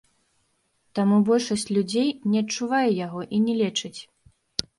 [0.99, 3.97] Таму большасць людзей не адчувае яго і не лечыць.